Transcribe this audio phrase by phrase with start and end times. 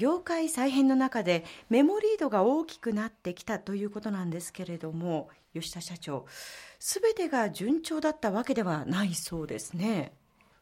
[0.00, 6.24] 業界再編の中でメモリードが大きくなってきたということなんですけれども吉田社長
[6.78, 10.14] すべてが順調だったわけではないそうですね。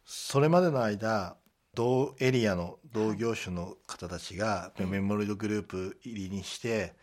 [0.05, 1.37] それまでの間
[1.73, 6.95] 同エリアの同業種の方たちがメモリードグループ入りにして、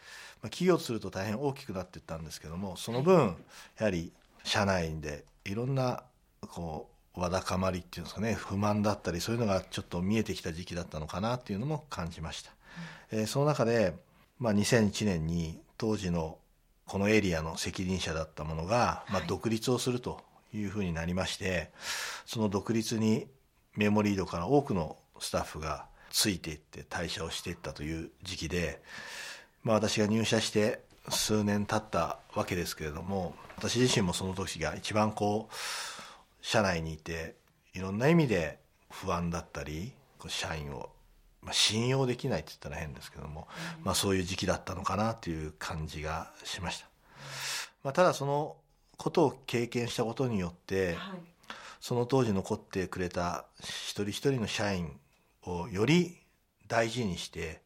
[0.42, 3.38] まあ、企業とすると大変大きくなっていったんですけどもその分
[3.80, 4.12] やはり
[4.44, 6.04] 社内でいろんな
[6.42, 12.52] こうわだかまりっていうんですかね不満だったりそういうのがちょっと見えてきた時期だったのかなっていうのも感じました、
[13.14, 13.93] うん、えー、その中で、
[14.39, 16.37] まあ、2001年に当時の
[16.86, 20.21] このエリアの責任者だったものが、まあ、独立をすると
[20.54, 21.71] いうふうになりまして、
[22.25, 23.28] その独立に
[23.75, 28.82] メモリードから多くのスタッフがついていって退社をしていったという時期で、
[29.64, 35.56] まあ私が入社して数年経ったわけですけれども、私自身もその時が一番こう、
[36.45, 37.34] 社内にいて、
[37.73, 38.59] いろんな意味で
[38.92, 39.94] 不安だったり、
[40.28, 40.92] 社員を、
[41.42, 43.48] まあ、信用できないって言ったら変ですけども、
[43.84, 46.88] まあそういう時期だったのかなという感じがしました。
[47.84, 48.58] まあただその
[48.96, 51.36] ことを経験したことによって、はい
[51.86, 55.00] その当時残ってくれた一人一人の社員
[55.44, 56.18] をより
[56.68, 57.62] 大事にして、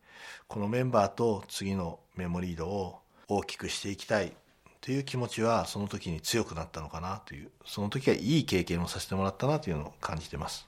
[0.50, 3.00] このメンバーと次のメモリードを
[3.30, 4.34] 大きくしていきたい
[4.82, 10.68] という気持ちはその時に強くなったのかなという、その時はいい経験をさせてもらったなというのを感じてます。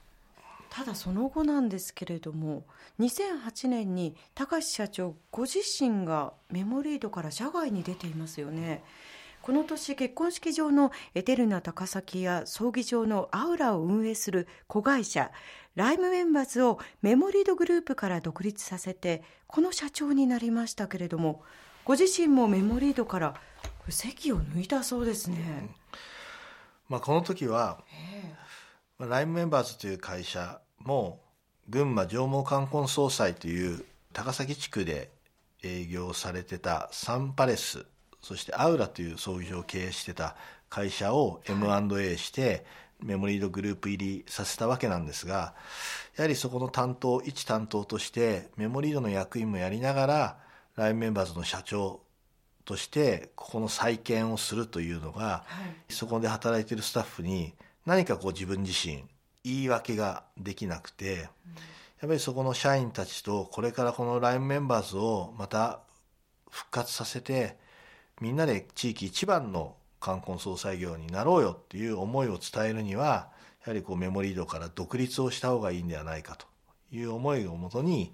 [0.70, 2.64] ただその後なんですけれども、
[2.98, 8.82] 2008年に高橋社長ご自身がメモリードから社外に出ていますよね。
[9.42, 15.30] この年結婚式場のエテルナ高崎や葬儀場のアウラを運営する子会社、
[15.74, 21.42] ライムメンバーズをメモリードグループから独立させて、この社長になりましたけれども、
[21.84, 23.34] ご自身もメモリードから
[23.90, 25.74] 席を抜いたそうですね。
[26.88, 27.82] まあ、この時は、
[28.98, 31.20] まあ、ライムメンバーズという会社も、
[31.68, 35.10] 群馬上毛冠婚葬祭という高崎地区で
[35.62, 37.86] 営業されてたサンパレス
[38.22, 40.36] そしてアウラという葬儀場を経営してた
[40.70, 42.64] 会社を M&A して、
[43.02, 45.54] メモリードグループ入りさせたわけなんですが、
[46.16, 50.36] やはりそこの担当、一担当として、メモリードの役員もやりながら、
[50.76, 52.00] ラインメンバーズの社長
[52.64, 57.54] として、ここの再建をするというのが、はい、そこで働いているスタッフに、
[57.86, 59.04] 何かこう自分自身、
[59.44, 61.28] 言い訳ができなくて、うん、やっ
[62.08, 65.80] ぱりそこの社員たちと、これからこのラインメンバーズをまた
[66.50, 67.56] 復活させて、
[68.20, 73.30] みんなで地域一番の冠婚葬祭業になろうよっていう思いを伝えるには、
[73.64, 76.46] やはりこうメモリードから独立をした方がいいんではないかと
[76.92, 78.12] いう思いをもとに、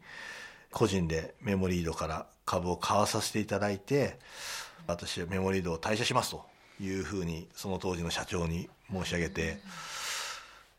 [0.71, 4.19] 個人でメモリードから株を買わさせていただいて、
[4.87, 6.47] 私はメモリードを退社しますと
[6.81, 9.59] いうふうに、その当時の社長に申し上げて、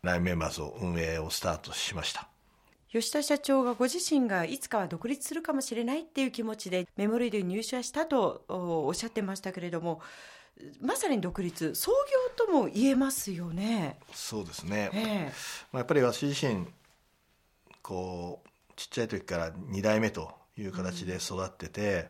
[0.01, 2.27] ラインメンバーズを運営をスタートしました。
[2.91, 10.01] 吉田社長がご自身がいつかは独立するかもしれないっていう気持ちでメモリーで入社したとおっしゃってましたけれども、
[10.81, 11.91] まさに独立、創
[12.37, 13.99] 業とも言えますよね。
[14.11, 14.89] そうですね。
[14.91, 15.31] えー、ま
[15.73, 16.65] あ、やっぱり私自身、
[17.83, 22.09] こう、ちっちゃい時から2代目という形で育ってて、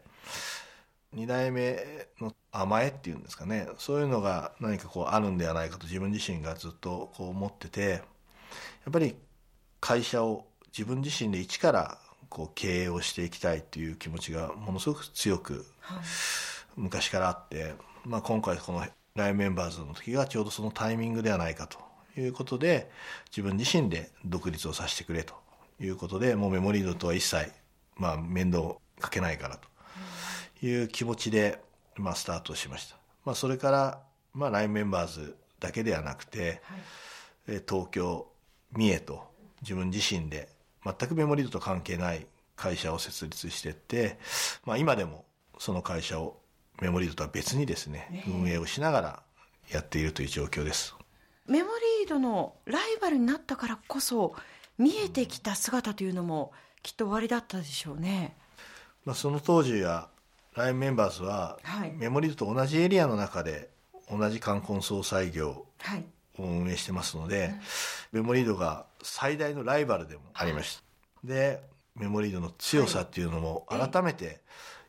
[1.13, 7.97] うん、2代目の甘えっていうんですかね、そういうのが何かこうあるんではないかと自分自身がずっとこう思ってて、や
[8.89, 9.15] っぱり
[9.79, 11.97] 会社を自分自身で一から
[12.29, 15.65] こう経営をしていきたいという気持ちがものすごく強く
[16.75, 17.73] 昔からあって、
[18.05, 21.79] まあ、今回このライメンバーズの時がちょうどそのタイミングではないかと
[22.19, 22.89] いうことで
[23.31, 25.33] 自分自身で独立をさせてくれと
[25.81, 27.51] いうことでもうメモリードとは一切、
[27.99, 31.61] まあ、面倒かけないからという気持ちで、
[31.95, 32.97] まあ、スタートしました。
[33.25, 34.01] まあ、それから、
[34.33, 36.61] まあ、ラインメンバーズだけではなくて、
[37.45, 38.27] はい、東京、
[38.71, 39.29] 三重と
[39.61, 40.49] 自分自身で
[40.83, 44.19] 全くメモリードと関係ない会社を設立していって、
[44.65, 45.25] まあ今でも
[45.57, 46.39] その会社を
[46.81, 49.23] メモリードとは別にですね、ね運営をしながら
[49.71, 50.95] やっているという状況です。
[51.47, 54.35] メモリードのライバルになったからこそ
[54.79, 56.51] 見えてきた姿というのも
[56.81, 58.35] きっと終わりだったでしょうね。
[59.05, 60.09] まあその当時は
[60.55, 61.59] ラインメンバーズは、
[61.97, 63.69] メモリードと同じエリアの中で
[64.09, 65.65] 同じ冠婚葬祭業を
[66.37, 67.53] 運営してますので、
[68.11, 71.27] メモリードが最大のライバルでもありました。
[71.27, 71.61] で、
[71.95, 74.41] メモリードの強さっていうのも改めて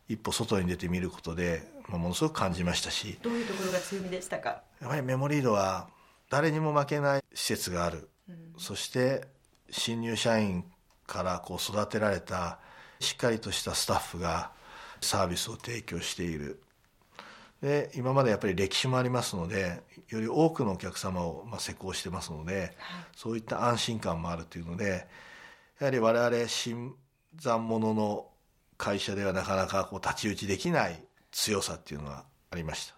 [0.08, 3.18] 一歩外に出てみることで、まあ、ものすごく感じましたし。
[3.22, 4.62] どういうところが強みでしたか？
[4.80, 5.88] やっぱりメモリードは
[6.30, 8.08] 誰にも負けない施設がある。
[8.28, 9.28] うん、そして
[9.70, 10.64] 新入社員
[11.06, 12.58] からこう育てられた
[13.00, 14.52] しっかりとしたスタッフが
[15.00, 16.62] サービスを提供している。
[17.62, 25.06] で、今までやっぱり歴史もありますので、より多くのお客様を、まあ、施工してますので、はい、そういった安心感もあるというので、
[25.78, 26.94] やはり我々新
[27.36, 28.26] 残物の
[28.76, 32.94] 会社ではなかなかこう太刀打ちできない強さっていうのがありました。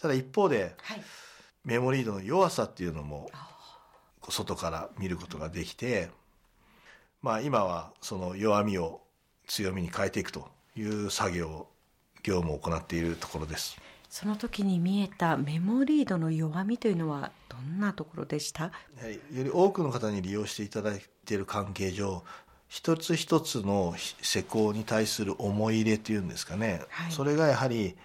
[0.00, 1.02] ただ一方で、はい、
[1.64, 3.30] メモリードの弱さっていうのも
[4.30, 6.10] 外から見ることができて
[7.22, 9.00] まあ今はその弱みを
[9.46, 11.66] 強みに変えていくという作業
[12.22, 13.76] 業務を行っているところです。
[14.08, 18.70] その時に見えたメモリードの弱みというのはどんなところでした、は
[19.32, 22.22] い、より多くの方に利用していただいている関係上
[22.68, 27.96] 一つ一つの施工に対する思い入れというんですかね、はい、それがやはり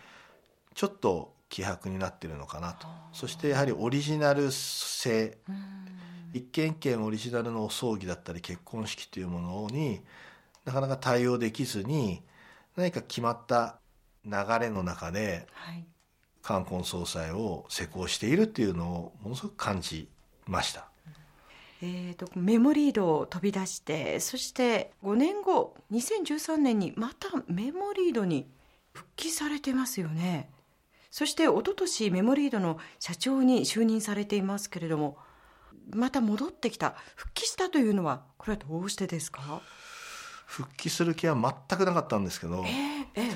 [0.73, 2.87] ちょっと希薄になってるのかなと。
[3.13, 5.37] そしてやはりオリジナル性
[6.33, 10.01] 一件一件オリジナルのお葬儀だったり結婚式というものに
[10.65, 12.21] なかなか対応できずに
[12.75, 13.79] 何か決まった
[14.25, 15.47] 流れの中で、
[16.41, 20.07] 冠婚葬祭を施工しているっていうのをものすごく感じ
[20.47, 20.87] ました。
[21.83, 28.47] えーと、メモリードを飛び出してそして5年後2013年にまたメモリードに
[28.93, 30.49] 復帰されてますよね。
[31.09, 35.17] そして一昨年メモリードの社長に就任されていますけれども
[35.93, 36.95] また戻ってきた。
[37.15, 39.61] 復帰したというのはこれはどうしてですか？
[40.45, 43.35] 復帰する気は全くなかったんですけど、えーえー、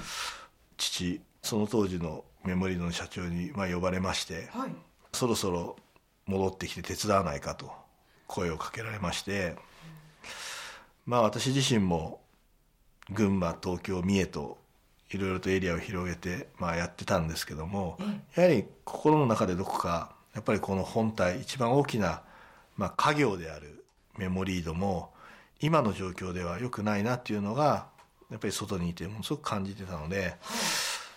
[0.78, 4.72] 父その当時のメモリードの社長にまあ呼ばれまして、はい、
[5.14, 5.78] そろそろ
[6.26, 7.72] 戻ってきて手伝わないかと
[8.28, 9.56] 声をかけられまして、
[11.06, 12.20] まあ私自身も
[13.12, 14.58] 群馬東京三重と
[15.12, 18.00] いろいろとエリアを広げて、まあ、やってたんですけども、
[18.36, 22.24] やはり心の中でどこかやっぱりこの本体一番大きな、
[22.78, 23.84] まあ、家業である
[24.18, 25.14] メモリードも
[25.62, 27.88] 今の状況では良くないなっていうのが
[28.30, 30.36] やっぱり外にいてものすごく感じてたので、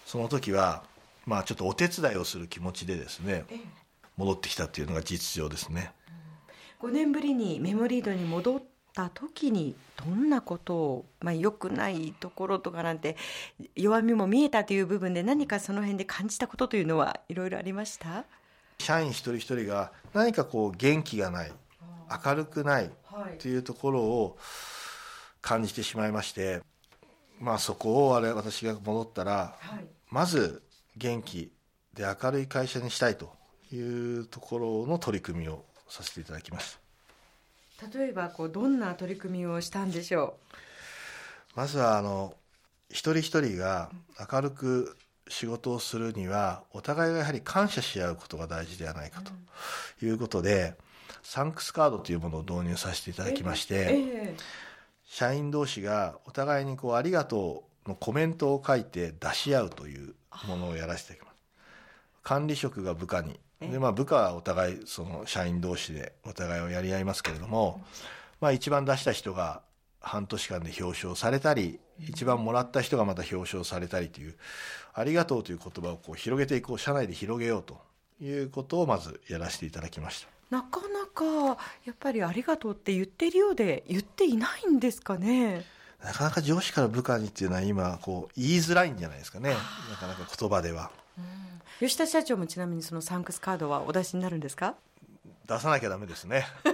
[0.06, 0.82] その時は
[1.26, 3.44] まあちょっとお手伝いをする気持ちでですね
[4.16, 5.93] 戻ってきたっていうのが実情ですね。
[6.81, 8.62] 5年ぶりにメモリードに戻っ
[8.94, 13.16] た時にどんなことを、まあ、良くないところとかなんて
[13.75, 18.25] 弱みも見えたという部分で何かその辺で感じたことというのはいろいろありました？
[18.80, 21.52] 社員一人一人が何かこう元気がない
[22.25, 22.90] 明るくない
[23.38, 23.56] とい。
[23.58, 24.38] うところを
[25.42, 26.62] 感じてしまいまして、
[27.40, 30.62] まあ、そこをあれ私が戻ったら、はい、まず
[30.96, 31.52] 元気
[31.94, 33.32] で明るい会社にしたいと
[33.72, 36.81] いうところの取り組みをさせていただきます
[37.94, 40.38] 例えばこうどんな取り組みをしたんでしょ
[41.54, 41.56] う？
[41.56, 42.34] まずはあの
[42.90, 43.90] 一人一人が
[44.32, 44.96] 明るく
[45.28, 49.32] 仕事をするにはお互いがやはり感謝し合うことが大事ではないかと
[50.04, 50.75] いうことで、
[51.22, 54.36] サンクスカードというものを導入させていただきまして、ええ、
[55.04, 60.14] 社員同士がお互いにこう「ありがとう」のコメントを書いて出し合うという
[60.46, 61.36] ものをやらせていただきます。
[62.22, 63.40] 管理職が部下に。
[63.60, 67.82] で、まあ、部下はお互いその社員同士でお互いをやり合いますけれども、
[68.40, 69.62] まあ、一番出した人が
[70.00, 74.34] 半年間で表彰されたり一番もらった人がまた表彰されたりという
[74.94, 77.80] ありがとうという言葉をこう広げていこう社内で広げようと
[78.22, 80.28] いうことをまずやらせていただきました。
[80.50, 85.64] なかなかやっぱりありがとうって言ってるようで言っていないんですかね。
[86.02, 89.50] なかなか上司から部下にっていうのは今こう言いづらいんじゃないですかね。
[89.90, 90.90] なかなか言葉では。
[91.80, 94.74] 吉田社長もちなみにそのサンクスカードはお出しになるんですか？
[95.46, 96.44] 出さなきゃダメですね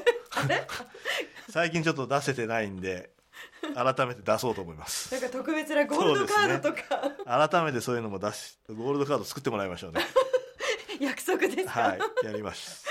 [1.50, 3.11] 最近ちょっと出せてないんで
[3.75, 5.12] 改めて出そうと思います。
[5.12, 10.01] なんか特別なゴールドカードとか、ね、改めてそういうのも出しゴールドカード作ってもらいましょうね。
[11.01, 12.84] 約束ですはいやります。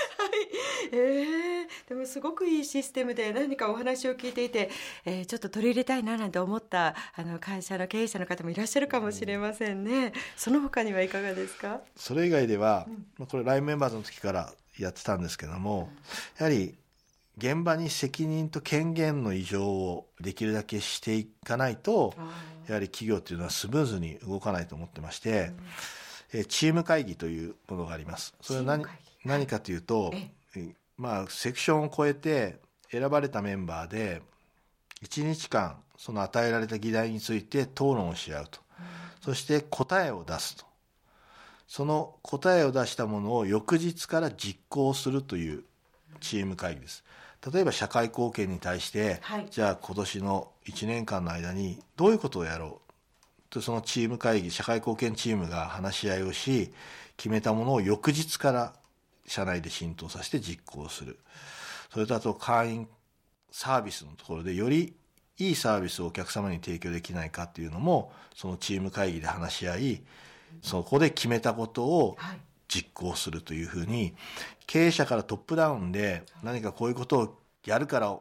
[0.92, 4.70] えー、でもすごくいいシステムで何かお話を聞いていて、
[5.06, 11.80] えー、ちょっと取り入れたいななんて思ったあの会社の経営者の方もいらっしゃるかもしれませんね、その他にはいかがですか？
[11.96, 12.86] それ以外では、
[13.18, 15.90] うん、これ LINE メンバーズの時からやってたんですけども、
[16.38, 16.74] やはり
[17.36, 22.14] 現場に責任と権限の異常をできるだけしていかないと
[22.68, 25.50] やはり企業っていうのはスムーズに動かないと思ってまして、
[26.32, 28.34] うん、チーム会議というものがあります。
[28.40, 28.84] それは何
[29.24, 30.12] 何かというと、
[30.96, 32.60] まあ、セクションを超えて
[32.90, 34.22] 選ばれたメンバーで
[35.02, 38.60] 1日間その与えられた議題について討論をし合うと、
[39.22, 40.64] そして答えを出すと。
[41.66, 45.64] その答えを出したものを翌日から実行するという
[46.24, 47.04] チーム会議です。
[47.52, 52.92] 例えば社会貢献に対して、はい、じゃあ今年の1年間の間にどういうことをやろう？
[53.50, 56.72] とそのチーム会議社会貢献チームが話し合いをし
[57.16, 58.72] 決めたものを翌日から
[59.26, 61.18] 社内で浸透させて実行する。
[61.92, 62.88] それとあと会員
[63.50, 64.94] サービスのところでより
[65.38, 70.02] いいサービスをお客様に提供できないかっていうのもそのチーム会議で話し合い
[70.62, 72.16] そこで決めたことを
[72.74, 74.14] 実行するというふうに
[74.66, 78.18] 経営者からトップダウンで何かこういうことをやるから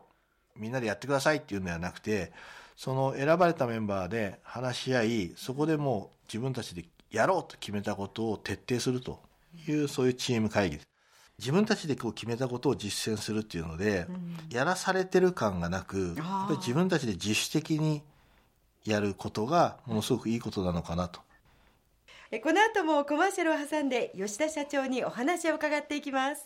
[0.55, 2.31] みんなでやってくださいっていうのではなくて
[2.75, 9.19] その選ばれたメンバーで話し合いそこでもう自分たちでやろうと決めたことを徹底すると
[9.67, 10.87] いうそういうチーム会議です
[11.39, 14.05] 自分たちでこう決めたことを実践するっていうので、
[14.51, 18.03] やらされてる感がなくやっぱり自分たちで自主的に
[18.85, 21.21] やることがものすごくいいことなのかなと。
[22.41, 26.41] この後もコマーシャルを挟んで吉田社長にお話を伺っていきます。